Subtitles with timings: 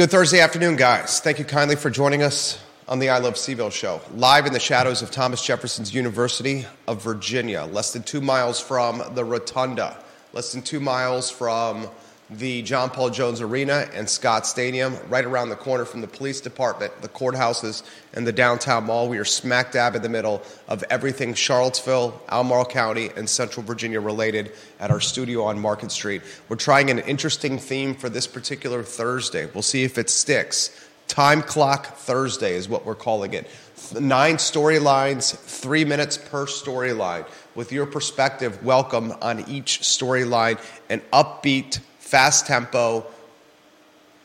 [0.00, 1.20] Good Thursday afternoon, guys.
[1.20, 2.58] Thank you kindly for joining us
[2.88, 7.04] on the I Love CVille show, live in the shadows of Thomas Jefferson's University of
[7.04, 10.02] Virginia, less than two miles from the Rotunda,
[10.32, 11.86] less than two miles from
[12.30, 16.40] the John Paul Jones Arena and Scott Stadium, right around the corner from the police
[16.40, 17.82] department, the courthouses,
[18.14, 19.08] and the downtown mall.
[19.08, 24.00] We are smack dab in the middle of everything Charlottesville, Albemarle County, and Central Virginia
[24.00, 26.22] related at our studio on Market Street.
[26.48, 29.46] We're trying an interesting theme for this particular Thursday.
[29.46, 30.70] We'll see if it sticks.
[31.08, 33.50] Time Clock Thursday is what we're calling it.
[33.98, 37.26] Nine storylines, three minutes per storyline.
[37.56, 43.06] With your perspective, welcome on each storyline, an upbeat, fast tempo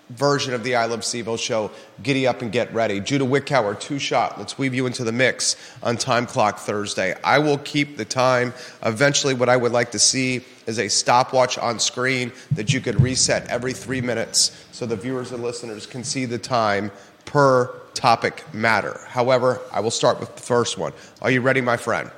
[0.10, 1.70] version of the I Love CVille show.
[2.02, 3.00] Giddy up and get ready.
[3.00, 4.40] Judah Wickower, two shot.
[4.40, 7.16] Let's weave you into the mix on Time Clock Thursday.
[7.24, 8.56] I will keep the time.
[8.84, 13.00] Eventually, what I would like to see is a stopwatch on screen that you could
[13.00, 16.92] reset every three minutes so the viewers and listeners can see the time
[17.26, 19.00] per topic matter.
[19.10, 20.94] However, I will start with the first one.
[21.22, 22.10] Are you ready, my friend?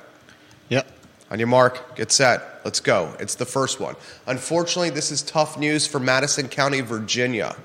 [0.69, 0.89] Yep.
[1.29, 3.15] On your mark, get set, let's go.
[3.17, 3.95] It's the first one.
[4.25, 7.55] Unfortunately, this is tough news for Madison County, Virginia.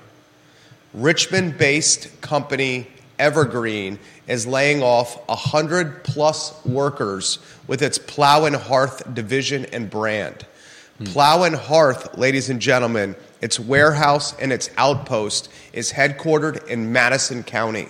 [0.93, 2.87] Richmond based company
[3.19, 10.45] Evergreen is laying off 100 plus workers with its Plow and Hearth division and brand.
[10.99, 11.03] Hmm.
[11.03, 17.43] Plow and Hearth, ladies and gentlemen, its warehouse and its outpost is headquartered in Madison
[17.43, 17.89] County.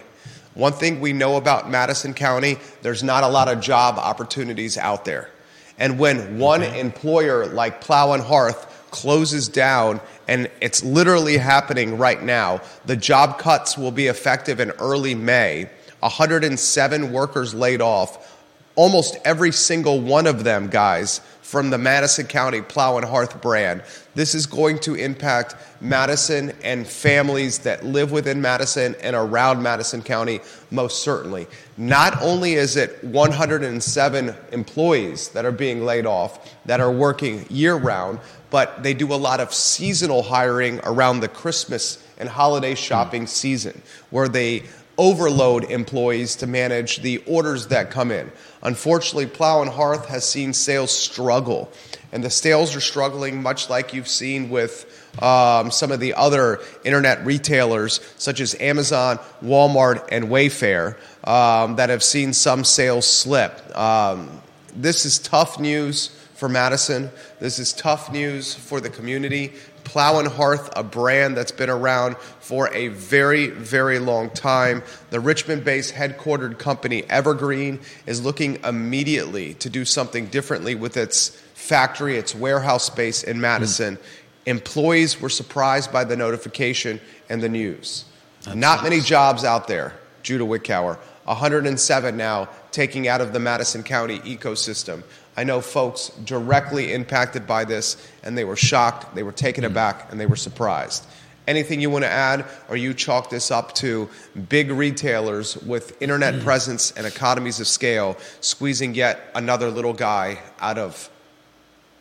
[0.56, 5.06] One thing we know about Madison County, there's not a lot of job opportunities out
[5.06, 5.30] there.
[5.79, 6.79] And when one okay.
[6.79, 12.61] employer like Plow and Hearth closes down, and it's literally happening right now.
[12.85, 15.69] The job cuts will be effective in early May.
[15.99, 18.29] 107 workers laid off.
[18.75, 21.21] Almost every single one of them, guys,
[21.54, 23.84] from the Madison County Plow and Hearth brand.
[24.16, 30.02] This is going to impact Madison and families that live within Madison and around Madison
[30.02, 30.40] County,
[30.72, 31.46] most certainly.
[31.78, 37.75] Not only is it 107 employees that are being laid off that are working year
[37.75, 38.18] round,
[38.50, 43.80] but they do a lot of seasonal hiring around the Christmas and holiday shopping season
[44.09, 44.63] where they
[44.98, 48.31] overload employees to manage the orders that come in.
[48.62, 51.72] Unfortunately, Plow and Hearth has seen sales struggle,
[52.12, 54.86] and the sales are struggling much like you've seen with
[55.22, 61.90] um, some of the other internet retailers, such as Amazon, Walmart, and Wayfair, um, that
[61.90, 63.78] have seen some sales slip.
[63.78, 64.42] Um,
[64.75, 67.09] this is tough news for Madison.
[67.39, 69.53] This is tough news for the community.
[69.83, 74.83] Plow and Hearth, a brand that's been around for a very, very long time.
[75.09, 81.29] The Richmond based headquartered company Evergreen is looking immediately to do something differently with its
[81.53, 83.97] factory, its warehouse space in Madison.
[83.97, 84.01] Mm.
[84.45, 88.05] Employees were surprised by the notification and the news.
[88.44, 90.97] That's Not many jobs out there, Judah Wickower.
[91.25, 95.03] 107 now taking out of the Madison County ecosystem.
[95.35, 99.67] I know folks directly impacted by this, and they were shocked, they were taken mm.
[99.67, 101.05] aback, and they were surprised.
[101.47, 104.09] Anything you want to add, or you chalk this up to
[104.47, 106.44] big retailers with internet mm.
[106.44, 111.09] presence and economies of scale squeezing yet another little guy out of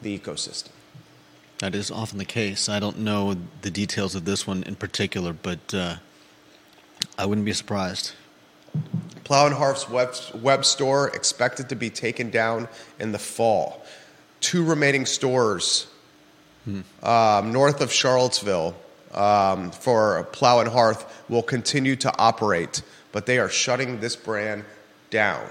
[0.02, 0.70] the ecosystem?
[1.58, 2.68] That is often the case.
[2.68, 5.96] I don't know the details of this one in particular, but uh,
[7.16, 8.12] I wouldn't be surprised.
[9.24, 12.68] Plow and Hearth's web, web store expected to be taken down
[12.98, 13.84] in the fall.
[14.40, 15.86] Two remaining stores
[16.64, 16.80] hmm.
[17.02, 18.74] um, north of Charlottesville
[19.12, 22.82] um, for Plow and Hearth will continue to operate,
[23.12, 24.64] but they are shutting this brand
[25.10, 25.46] down.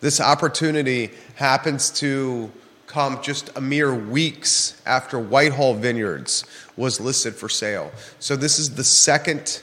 [0.00, 2.50] This opportunity happens to
[2.86, 6.44] come just a mere weeks after White Hall Vineyards
[6.76, 7.92] was listed for sale.
[8.18, 9.62] So, this is the second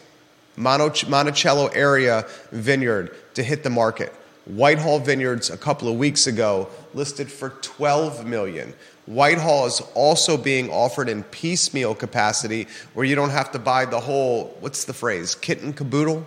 [0.55, 4.13] Monticello area vineyard to hit the market.
[4.47, 8.73] White Hall Vineyards a couple of weeks ago listed for 12 million.
[9.05, 13.85] White Hall is also being offered in piecemeal capacity where you don't have to buy
[13.85, 16.25] the whole, what's the phrase, kit and caboodle?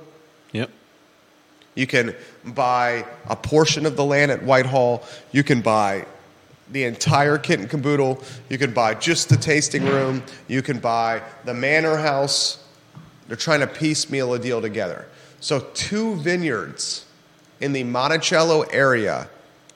[0.53, 0.71] Yep.
[1.75, 2.15] You can
[2.45, 5.03] buy a portion of the land at Whitehall.
[5.33, 6.05] You can buy
[6.71, 8.23] the entire kit and caboodle.
[8.51, 10.23] You can buy just the tasting room.
[10.47, 12.63] You can buy the manor house.
[13.29, 15.07] They're trying to piecemeal a deal together.
[15.41, 17.07] So, two vineyards
[17.61, 19.29] in the Monticello area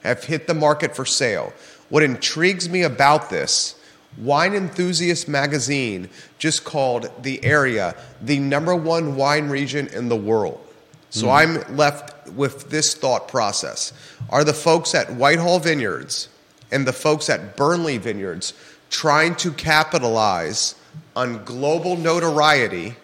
[0.03, 1.53] have hit the market for sale.
[1.89, 3.75] What intrigues me about this,
[4.17, 10.59] Wine Enthusiast magazine just called the area the number one wine region in the world.
[11.09, 11.33] So hmm.
[11.33, 13.93] I'm left with this thought process.
[14.29, 16.29] Are the folks at White Hall Vineyards
[16.71, 18.53] and the folks at Burnley Vineyards
[18.89, 20.75] trying to capitalize
[21.15, 22.95] on global notoriety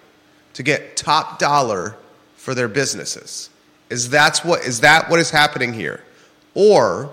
[0.54, 1.96] to get top dollar
[2.36, 3.51] for their businesses?
[3.92, 6.02] Is that's what is that what is happening here?
[6.54, 7.12] Or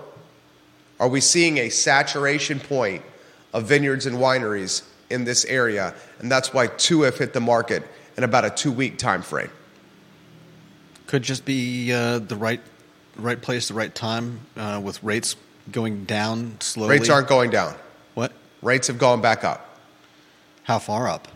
[0.99, 3.03] are we seeing a saturation point
[3.53, 7.83] of vineyards and wineries in this area and that's why two have hit the market
[8.17, 9.49] in about a 2 week time frame?
[11.07, 12.61] Could just be uh, the right,
[13.17, 15.35] right place, the right time, uh, with rates
[15.71, 16.91] going down slowly.
[16.91, 17.75] Rates aren't going down.
[18.13, 18.31] what?
[18.61, 19.79] Rates have gone back up.
[20.63, 21.27] How far up?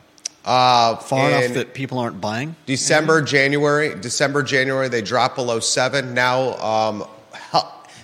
[0.46, 2.56] Uh, Far enough that people aren't buying.
[2.66, 6.14] December, January, December, January, they dropped below seven.
[6.14, 7.06] Now, um,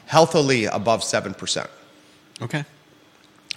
[0.06, 1.70] healthily above seven percent.
[2.42, 2.64] Okay.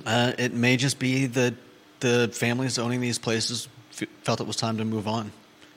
[0.05, 1.55] Uh, it may just be that
[2.01, 5.31] the families owning these places f- felt it was time to move on.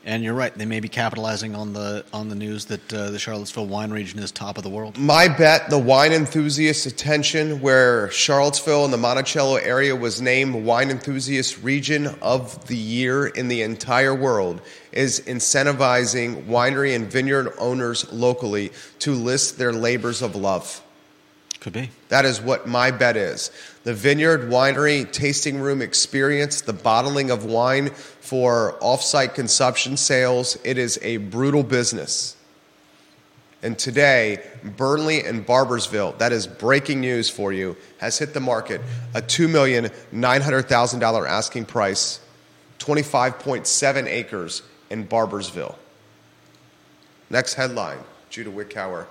[0.07, 3.17] And you're right; they may be capitalizing on the on the news that uh, the
[3.17, 4.99] Charlottesville wine region is top of the world.
[4.99, 10.91] My bet, the wine enthusiast attention, where Charlottesville and the Monticello area was named Wine
[10.91, 14.61] Enthusiast Region of the Year in the entire world,
[14.91, 20.83] is incentivizing winery and vineyard owners locally to list their labors of love.
[21.61, 21.89] Could be.
[22.09, 23.49] That is what my bet is.
[23.85, 30.79] The vineyard winery tasting room experience, the bottling of wine for offsite consumption sales, it
[30.79, 32.35] is a brutal business.
[33.61, 38.81] And today, Burnley and Barboursville, that is breaking news for you, has hit the market
[39.13, 42.19] a $2,900,000 asking price,
[42.79, 45.75] 25.7 acres in Barboursville.
[47.29, 47.99] Next headline
[48.31, 49.05] Judah Wickower.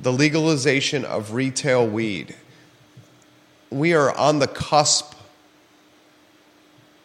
[0.00, 2.36] The legalization of retail weed.
[3.70, 5.14] We are on the cusp,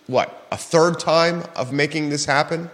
[0.08, 2.70] what, a third time of making this happen?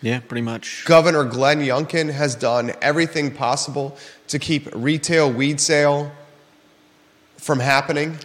[0.00, 0.84] Yeah, pretty much.
[0.84, 3.96] Governor Glenn Youngkin has done everything possible
[4.28, 6.12] to keep retail weed sale
[7.36, 8.16] from happening.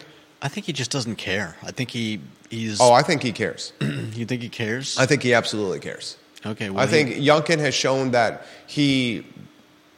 [0.41, 1.55] I think he just doesn't care.
[1.63, 2.19] I think he
[2.49, 2.79] he's.
[2.79, 3.73] Oh, I think he cares.
[3.81, 4.97] you think he cares?
[4.99, 6.17] I think he absolutely cares.
[6.45, 6.69] okay.
[6.69, 9.25] Well, I he- think Youngkin has shown that he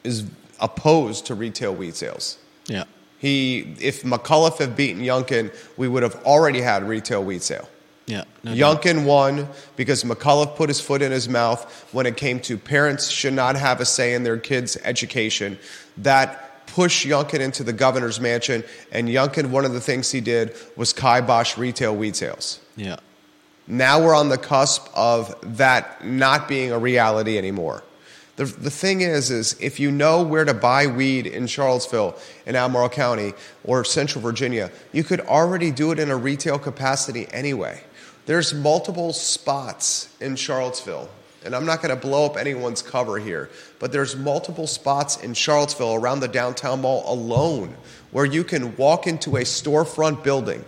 [0.02, 0.24] is
[0.60, 2.38] opposed to retail weed sales.
[2.68, 2.84] Yeah.
[3.26, 7.68] He, if McAuliffe had beaten Youngkin, we would have already had retail weed sale.
[8.06, 8.22] Yeah.
[8.44, 9.04] No doubt.
[9.04, 13.32] Won because McAuliffe put his foot in his mouth when it came to parents should
[13.32, 15.58] not have a say in their kids' education.
[15.96, 18.62] That pushed Youngkin into the governor's mansion,
[18.92, 22.60] and Youngkin, one of the things he did was kibosh retail weed sales.
[22.76, 22.98] Yeah.
[23.66, 27.82] Now we're on the cusp of that not being a reality anymore.
[28.36, 32.54] The, the thing is, is if you know where to buy weed in Charlottesville, in
[32.54, 33.32] Albemarle County,
[33.64, 37.82] or Central Virginia, you could already do it in a retail capacity anyway.
[38.26, 41.08] There's multiple spots in Charlottesville,
[41.44, 45.32] and I'm not going to blow up anyone's cover here, but there's multiple spots in
[45.32, 47.74] Charlottesville around the downtown mall alone
[48.10, 50.64] where you can walk into a storefront building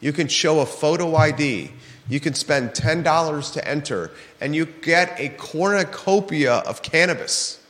[0.00, 1.70] you can show a photo ID.
[2.08, 4.10] You can spend $10 to enter,
[4.40, 7.60] and you get a cornucopia of cannabis.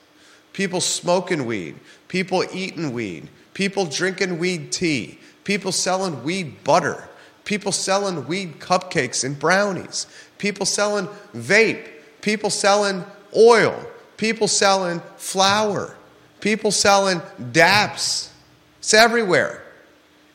[0.53, 1.77] People smoking weed,
[2.09, 7.09] people eating weed, people drinking weed tea, people selling weed butter,
[7.45, 10.07] people selling weed cupcakes and brownies,
[10.39, 11.89] people selling vape,
[12.21, 13.05] people selling
[13.37, 13.85] oil,
[14.17, 15.97] people selling flour,
[16.41, 17.21] people selling
[17.53, 18.33] dabs.
[18.79, 19.63] It's everywhere.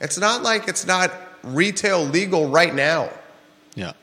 [0.01, 1.11] It's not like it's not
[1.43, 3.09] retail legal right now.
[3.75, 3.93] Yeah.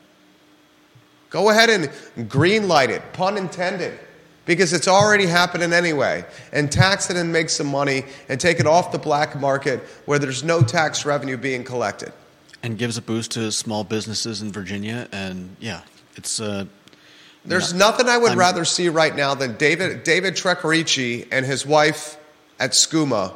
[1.29, 3.97] Go ahead and green light it, pun intended,
[4.45, 6.25] because it's already happening anyway.
[6.51, 10.19] And tax it and make some money and take it off the black market where
[10.19, 12.11] there's no tax revenue being collected.
[12.63, 15.81] And gives a boost to small businesses in Virginia, and yeah,
[16.15, 16.65] it's uh,
[17.45, 21.43] There's No, nothing I would I'm- rather see right now than David David Trecorici and
[21.45, 22.17] his wife
[22.59, 23.33] at Skooma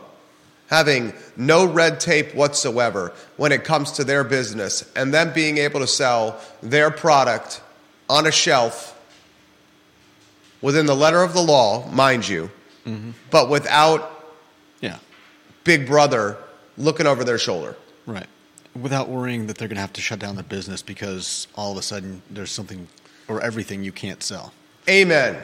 [0.67, 5.79] having no red tape whatsoever when it comes to their business and them being able
[5.79, 7.61] to sell their product
[8.09, 8.99] on a shelf
[10.61, 12.49] within the letter of the law, mind you,
[12.85, 13.11] mm-hmm.
[13.29, 14.11] but without
[14.81, 14.97] Yeah.
[15.63, 16.37] Big Brother
[16.77, 17.75] looking over their shoulder.
[18.05, 18.27] Right.
[18.79, 21.77] Without worrying that they're going to have to shut down their business because all of
[21.77, 22.87] a sudden there's something
[23.27, 24.53] or everything you can't sell.
[24.89, 25.37] Amen.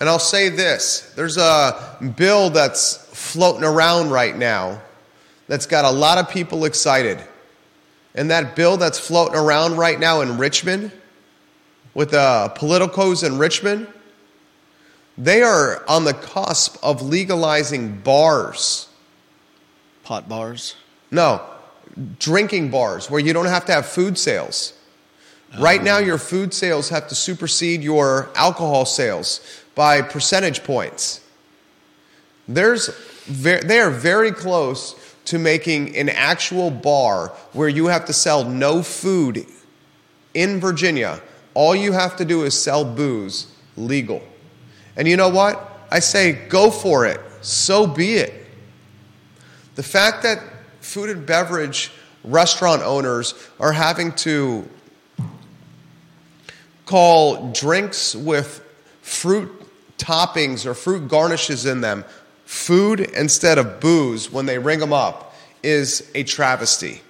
[0.00, 4.80] And I'll say this there's a bill that's floating around right now
[5.46, 7.18] that's got a lot of people excited.
[8.14, 10.90] And that bill that's floating around right now in Richmond,
[11.94, 13.86] with the politicos in Richmond,
[15.18, 18.88] they are on the cusp of legalizing bars.
[20.02, 20.76] Pot bars.
[21.10, 21.42] No,
[22.18, 24.72] drinking bars where you don't have to have food sales.
[25.58, 26.00] Right now, oh.
[26.00, 29.40] your food sales have to supersede your alcohol sales
[29.80, 31.22] by percentage points.
[32.46, 32.88] There's
[33.24, 34.94] ver- they are very close
[35.24, 39.46] to making an actual bar where you have to sell no food
[40.34, 41.18] in Virginia.
[41.54, 43.46] All you have to do is sell booze
[43.78, 44.22] legal.
[44.96, 45.58] And you know what?
[45.90, 47.18] I say go for it.
[47.40, 48.34] So be it.
[49.76, 50.42] The fact that
[50.82, 51.90] food and beverage
[52.22, 54.68] restaurant owners are having to
[56.84, 58.62] call drinks with
[59.00, 59.56] fruit
[60.02, 62.04] toppings or fruit garnishes in them
[62.50, 67.00] food instead of booze when they ring them up is a travesty.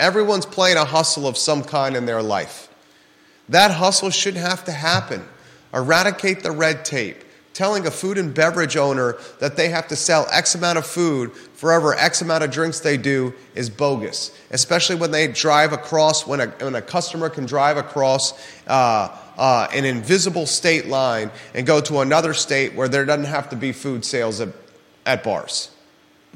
[0.00, 2.68] Everyone's playing a hustle of some kind in their life.
[3.50, 5.22] That hustle shouldn't have to happen.
[5.74, 7.24] Eradicate the red tape.
[7.52, 11.32] Telling a food and beverage owner that they have to sell X amount of food
[11.32, 16.26] for every X amount of drinks they do is bogus, especially when they drive across,
[16.26, 18.32] when a, when a customer can drive across
[18.66, 23.48] uh, uh, an invisible state line and go to another state where there doesn't have
[23.50, 24.48] to be food sales at,
[25.06, 25.70] at bars.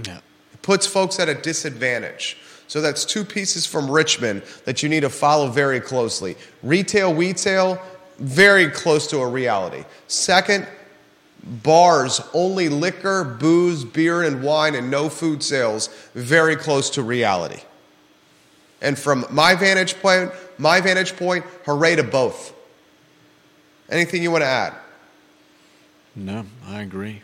[0.02, 0.18] Yeah.
[0.52, 2.36] It puts folks at a disadvantage.
[2.66, 6.36] So that's two pieces from Richmond that you need to follow very closely.
[6.62, 7.80] Retail, retail,
[8.18, 9.84] very close to a reality.
[10.06, 10.66] Second,
[11.62, 17.62] bars, only liquor, booze, beer, and wine, and no food sales, very close to reality.
[18.82, 22.52] And from my vantage point, my vantage point, hooray to both.
[23.90, 24.74] Anything you want to add?
[26.14, 27.22] No, I agree.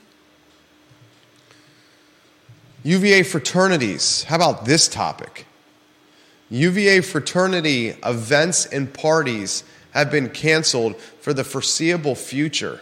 [2.84, 4.24] UVA fraternities.
[4.24, 5.46] How about this topic?
[6.50, 12.80] UVA fraternity events and parties have been canceled for the foreseeable future.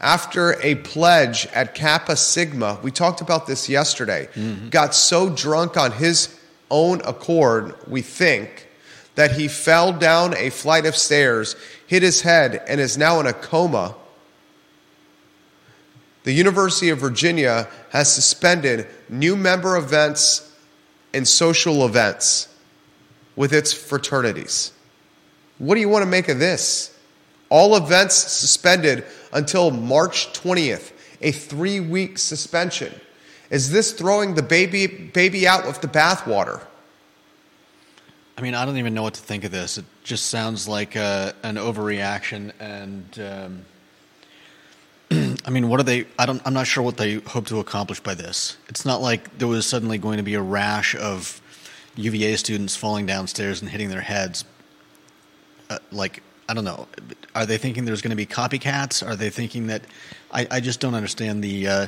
[0.00, 4.68] After a pledge at Kappa Sigma, we talked about this yesterday, mm-hmm.
[4.68, 6.38] got so drunk on his
[6.70, 8.68] own accord, we think,
[9.16, 11.56] that he fell down a flight of stairs,
[11.88, 13.96] hit his head, and is now in a coma.
[16.24, 20.54] The University of Virginia has suspended new member events
[21.14, 22.54] and social events
[23.36, 24.72] with its fraternities.
[25.56, 26.94] What do you want to make of this?
[27.48, 30.92] All events suspended until March 20th,
[31.22, 32.92] a three week suspension.
[33.48, 36.60] Is this throwing the baby, baby out with the bathwater?
[38.38, 39.78] I mean, I don't even know what to think of this.
[39.78, 43.64] It just sounds like uh, an overreaction, and
[45.10, 46.06] um, I mean, what are they?
[46.20, 46.40] I don't.
[46.46, 48.56] I'm not sure what they hope to accomplish by this.
[48.68, 51.42] It's not like there was suddenly going to be a rash of
[51.96, 54.44] UVA students falling downstairs and hitting their heads.
[55.68, 56.86] Uh, like I don't know.
[57.34, 59.04] Are they thinking there's going to be copycats?
[59.04, 59.82] Are they thinking that?
[60.30, 61.86] I, I just don't understand the uh,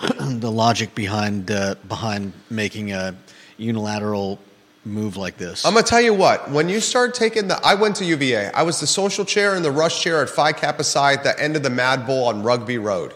[0.20, 3.16] the logic behind uh, behind making a
[3.56, 4.38] unilateral
[4.84, 5.64] move like this.
[5.64, 6.50] I'm gonna tell you what.
[6.50, 8.50] When you start taking the, I went to UVA.
[8.52, 11.40] I was the social chair and the rush chair at Phi Kappa Psi at the
[11.40, 13.14] end of the Mad Bowl on Rugby Road.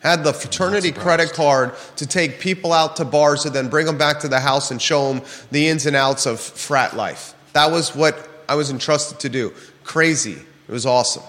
[0.00, 3.98] Had the fraternity credit card to take people out to bars and then bring them
[3.98, 7.34] back to the house and show them the ins and outs of frat life.
[7.52, 9.52] That was what I was entrusted to do.
[9.82, 10.36] Crazy.
[10.68, 11.24] It was awesome.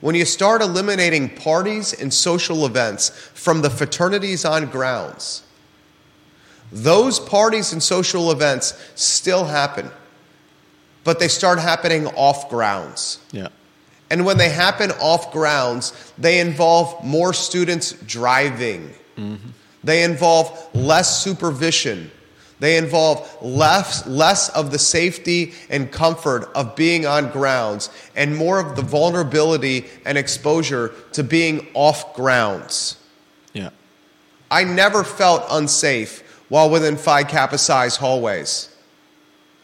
[0.00, 5.42] When you start eliminating parties and social events from the fraternities on grounds,
[6.72, 9.90] those parties and social events still happen,
[11.04, 13.20] but they start happening off grounds.
[13.32, 13.48] yeah.
[14.10, 18.90] And when they happen off grounds, they involve more students driving.
[19.18, 19.50] Mm-hmm.
[19.84, 22.10] They involve less supervision.
[22.60, 28.58] They involve less, less of the safety and comfort of being on grounds and more
[28.58, 32.98] of the vulnerability and exposure to being off grounds.
[33.52, 33.70] Yeah.
[34.50, 38.70] I never felt unsafe while within Phi Kappa Psi's hallways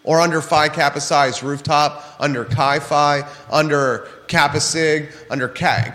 [0.04, 5.94] or under Phi Kappa Psi's rooftop, under Chi Phi, under Kappa Sig, under Ka-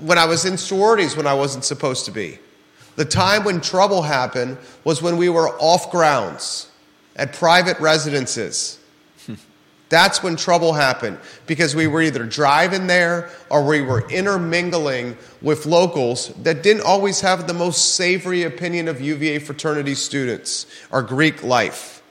[0.00, 2.38] when I was in sororities when I wasn't supposed to be.
[2.96, 6.68] The time when trouble happened was when we were off grounds
[7.16, 8.78] at private residences.
[9.90, 15.66] That's when trouble happened because we were either driving there or we were intermingling with
[15.66, 21.42] locals that didn't always have the most savory opinion of UVA fraternity students or Greek
[21.42, 22.02] life.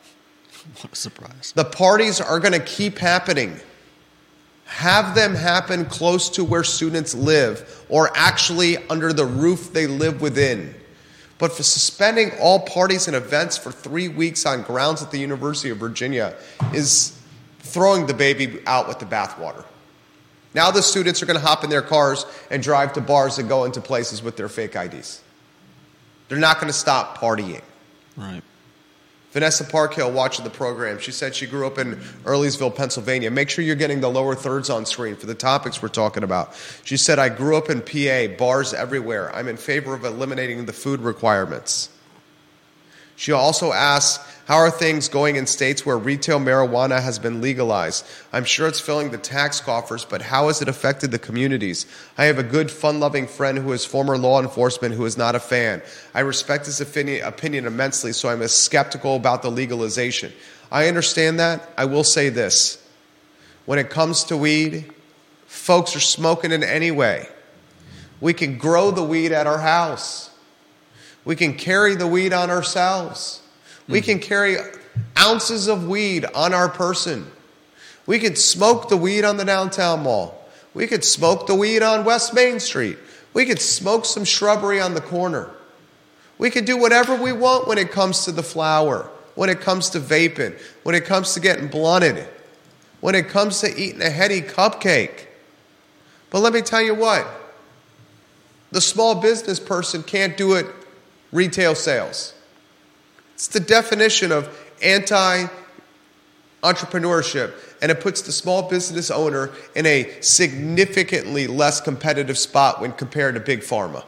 [0.81, 1.51] What a surprise.
[1.55, 3.59] The parties are going to keep happening.
[4.65, 10.21] Have them happen close to where students live or actually under the roof they live
[10.21, 10.73] within.
[11.37, 15.69] But for suspending all parties and events for three weeks on grounds at the University
[15.71, 16.35] of Virginia
[16.73, 17.19] is
[17.73, 19.65] throwing the baby out with the bathwater.
[20.53, 23.49] Now the students are going to hop in their cars and drive to bars and
[23.49, 25.21] go into places with their fake IDs.
[26.29, 27.61] They're not going to stop partying.
[28.15, 28.43] Right.
[29.31, 30.99] Vanessa Parkhill watching the program.
[30.99, 33.31] She said she grew up in Earlysville, Pennsylvania.
[33.31, 36.53] Make sure you're getting the lower thirds on screen for the topics we're talking about.
[36.83, 39.35] She said, I grew up in PA, bars everywhere.
[39.35, 41.89] I'm in favor of eliminating the food requirements.
[43.15, 48.05] She also asked, How are things going in states where retail marijuana has been legalized?
[48.33, 51.85] I'm sure it's filling the tax coffers, but how has it affected the communities?
[52.17, 55.35] I have a good, fun loving friend who is former law enforcement who is not
[55.35, 55.81] a fan.
[56.13, 60.33] I respect his opinion immensely, so I'm skeptical about the legalization.
[60.69, 61.69] I understand that.
[61.77, 62.85] I will say this
[63.65, 64.91] when it comes to weed,
[65.45, 67.29] folks are smoking it anyway.
[68.19, 70.31] We can grow the weed at our house.
[71.23, 73.39] We can carry the weed on ourselves.
[73.87, 74.57] We can carry
[75.17, 77.27] ounces of weed on our person.
[78.05, 80.47] We could smoke the weed on the downtown mall.
[80.73, 82.97] We could smoke the weed on West Main Street.
[83.33, 85.49] We could smoke some shrubbery on the corner.
[86.37, 89.89] We could do whatever we want when it comes to the flower, when it comes
[89.91, 92.27] to vaping, when it comes to getting blunted,
[93.01, 95.27] when it comes to eating a heady cupcake.
[96.29, 97.27] But let me tell you what
[98.71, 100.65] the small business person can't do it
[101.31, 102.33] retail sales.
[103.35, 104.49] It's the definition of
[104.81, 105.47] anti
[106.63, 112.93] entrepreneurship, and it puts the small business owner in a significantly less competitive spot when
[112.93, 114.03] compared to big pharma.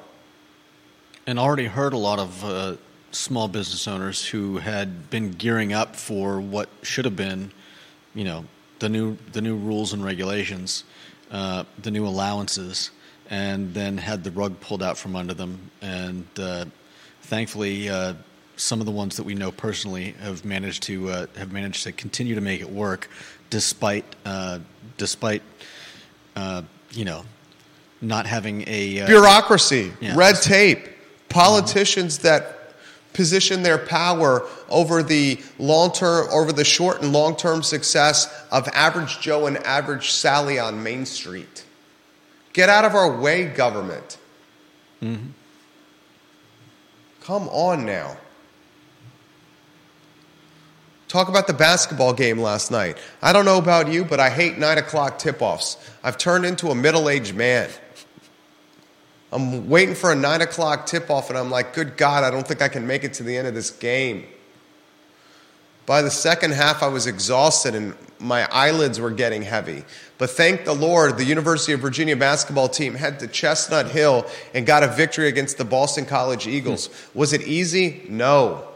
[1.28, 2.76] And already heard a lot of uh,
[3.12, 7.52] small business owners who had been gearing up for what should have been,
[8.14, 8.46] you know,
[8.80, 10.84] the new the new rules and regulations,
[11.32, 12.92] uh, the new allowances,
[13.30, 15.72] and then had the rug pulled out from under them.
[15.82, 16.66] And uh,
[17.24, 18.14] thankfully, uh,
[18.58, 21.92] some of the ones that we know personally have managed to uh, have managed to
[21.92, 23.10] continue to make it work,
[23.50, 24.60] despite uh,
[24.98, 25.42] despite
[26.36, 27.24] uh, you know
[28.02, 30.14] not having a uh, bureaucracy, Yeah.
[30.16, 30.88] red tape,
[31.30, 32.52] politicians that
[33.14, 38.68] position their power over the long term, over the short and long term success of
[38.70, 41.64] average Joe and average Sally on Main Street.
[42.54, 44.18] Get out of our way, government.
[47.22, 48.18] Come on now.
[51.16, 52.98] Talk about the basketball game last night.
[53.22, 55.78] I don't know about you, but I hate nine o'clock tip offs.
[56.04, 57.70] I've turned into a middle aged man.
[59.32, 62.46] I'm waiting for a nine o'clock tip off, and I'm like, good God, I don't
[62.46, 64.26] think I can make it to the end of this game.
[65.86, 69.86] By the second half, I was exhausted and my eyelids were getting heavy.
[70.18, 74.66] But thank the Lord, the University of Virginia basketball team head to Chestnut Hill and
[74.66, 76.88] got a victory against the Boston College Eagles.
[76.88, 77.20] Hmm.
[77.20, 78.06] Was it easy?
[78.10, 78.68] No.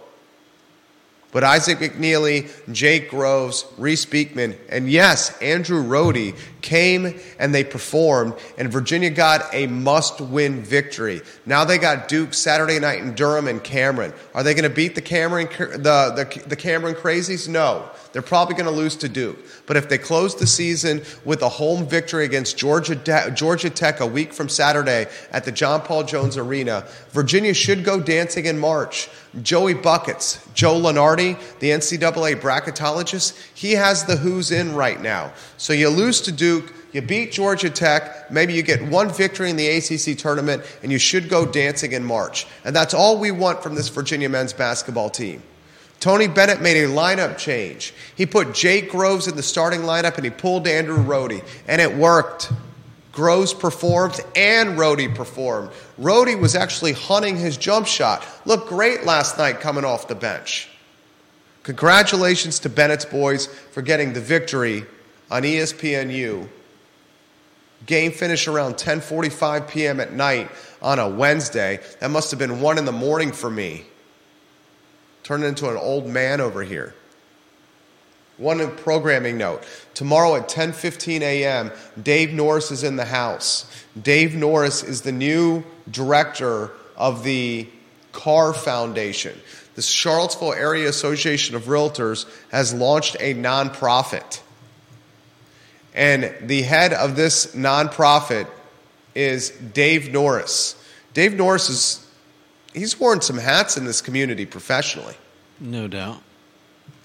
[1.32, 8.34] But Isaac McNeely, Jake Groves, Reece Beekman, and yes, Andrew Rohde came and they performed,
[8.58, 11.22] and Virginia got a must win victory.
[11.46, 14.12] Now they got Duke Saturday night in Durham and Cameron.
[14.34, 15.78] Are they going to beat the Cameron, the,
[16.16, 17.48] the, the Cameron Crazies?
[17.48, 17.92] No.
[18.12, 19.38] They're probably going to lose to Duke.
[19.68, 24.00] But if they close the season with a home victory against Georgia, De- Georgia Tech
[24.00, 28.58] a week from Saturday at the John Paul Jones Arena, Virginia should go dancing in
[28.58, 29.10] March.
[29.44, 35.32] Joey Buckets, Joe Lunardi, the NCAA bracketologist, he has the who's in right now.
[35.58, 39.56] So you lose to Duke, you beat Georgia Tech, maybe you get one victory in
[39.56, 42.48] the ACC tournament, and you should go dancing in March.
[42.66, 45.44] And that's all we want from this Virginia men's basketball team.
[46.00, 47.94] Tony Bennett made a lineup change.
[48.16, 51.94] He put Jake Groves in the starting lineup and he pulled Andrew Rohde, and it
[51.94, 52.52] worked.
[53.12, 55.72] Groves performed and Rohde performed.
[56.00, 58.26] Rohde was actually hunting his jump shot.
[58.46, 60.70] Looked great last night coming off the bench.
[61.64, 64.86] Congratulations to Bennett's boys for getting the victory
[65.30, 66.48] on ESPNU.
[67.86, 70.00] Game finished around 10:45 p.m.
[70.00, 70.50] at night
[70.82, 71.80] on a Wednesday.
[72.00, 73.86] That must have been 1 in the morning for me.
[75.30, 76.96] Turned into an old man over here.
[78.38, 79.64] One programming note.
[79.94, 83.68] Tomorrow at 10:15 a.m., Dave Norris is in the house.
[84.02, 87.68] Dave Norris is the new director of the
[88.12, 89.40] CAAR Foundation.
[89.76, 94.40] The Charlottesville Area Association of Realtors has launched a nonprofit.
[95.94, 98.48] And the head of this nonprofit
[99.14, 100.74] is Dave Norris.
[101.14, 102.09] Dave Norris is
[102.74, 105.16] he's worn some hats in this community professionally.
[105.60, 106.22] No doubt.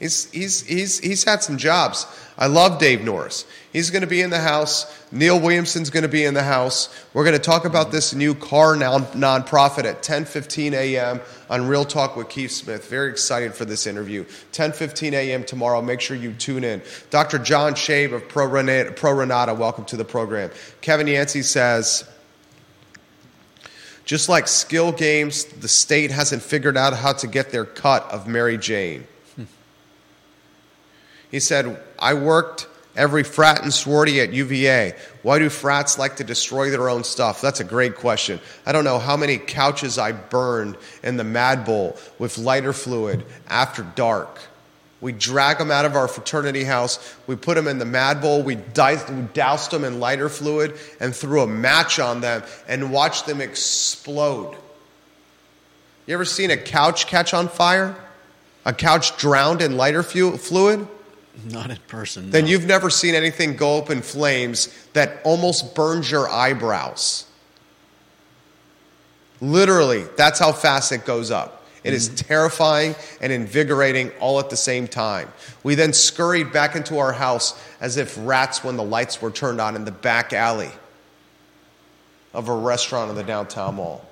[0.01, 2.07] He's, he's, he's, he's had some jobs.
[2.37, 3.47] I love Dave Norris.
[3.73, 4.87] He's going to be in the house.
[5.13, 6.89] Neil Williamson's going to be in the house.
[7.13, 11.21] We're going to talk about this new CAAR non- nonprofit at 10:15 a.m.
[11.49, 12.89] on Real Talk with Keith Smith.
[12.89, 14.25] Very excited for this interview.
[14.53, 15.45] 10:15 a.m.
[15.45, 15.81] tomorrow.
[15.81, 16.83] Make sure you tune in.
[17.11, 17.39] Dr.
[17.39, 20.51] John Shave of Pro Renata, Pro Renata, welcome to the program.
[20.81, 22.05] Kevin Yancey says.
[24.05, 28.27] Just like skill games, the state hasn't figured out how to get their cut of
[28.27, 29.07] Mary Jane.
[31.31, 34.95] He said, I worked every frat and sorority at UVA.
[35.23, 37.41] Why do frats like to destroy their own stuff?
[37.41, 38.39] That's a great question.
[38.67, 43.25] I don't know how many couches I burned in the Mad Bowl with lighter fluid
[43.49, 44.39] after dark.
[45.05, 47.15] We drag them out of our fraternity house.
[47.27, 48.43] We put them in the Mad Bowl.
[48.43, 52.91] We, diced, we doused them in lighter fluid and threw a match on them and
[52.91, 54.57] watched them explode.
[56.07, 57.95] You ever seen a couch catch on fire?
[58.65, 60.89] A couch drowned in lighter fu- fluid?
[61.51, 62.31] Not in person.
[62.31, 62.51] then no.
[62.53, 67.27] you've never seen anything go up in flames that almost burns your eyebrows.
[69.43, 71.64] Literally, that's how fast it goes up.
[71.85, 75.31] It is terrifying and invigorating all at the same time.
[75.63, 79.61] We then scurried back into our house as if rats when the lights were turned
[79.61, 80.71] on in the back alley
[82.33, 84.09] of a restaurant in the downtown mall.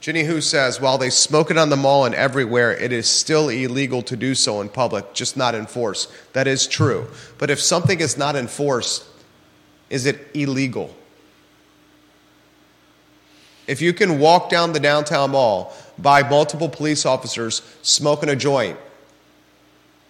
[0.00, 3.48] Ginny Who says, while they smoke it on the mall and everywhere, it is still
[3.48, 6.12] illegal to do so in public, just not enforced.
[6.34, 7.08] That is true.
[7.38, 9.04] But if something is not enforced,
[9.88, 10.94] is it illegal?
[13.66, 18.78] If you can walk down the downtown mall by multiple police officers smoking a joint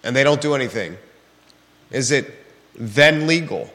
[0.03, 0.97] and they don't do anything,
[1.91, 2.33] is it
[2.75, 3.71] then legal?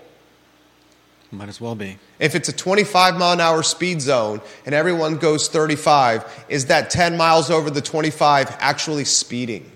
[1.32, 1.98] Might as well be.
[2.20, 6.90] If it's a 25 mile an hour speed zone and everyone goes 35, is that
[6.90, 9.72] 10 miles over the 25 actually speeding?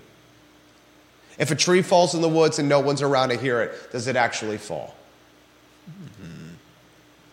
[1.38, 4.06] If a tree falls in the woods and no one's around to hear it, does
[4.06, 4.94] it actually fall?
[5.90, 6.35] Mm-hmm.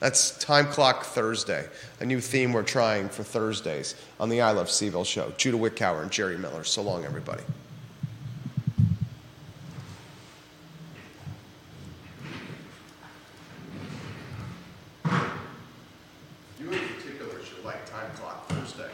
[0.03, 1.65] That's Time Clock Thursday,
[2.01, 5.31] a new theme we're trying for Thursdays on the I Love CVille show.
[5.37, 6.65] Judah Wickower and Jerry Miller.
[6.65, 7.41] So long, everybody.
[16.59, 18.89] You in particular should like Time Clock Thursday.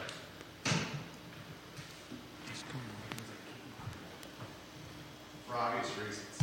[5.48, 6.39] For obvious reasons.